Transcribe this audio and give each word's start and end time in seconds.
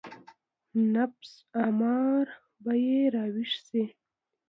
نفس 0.93 1.31
اماره 1.67 2.35
به 2.63 2.71
يې 2.85 2.99
راويښ 3.15 3.51
شي. 3.67 3.83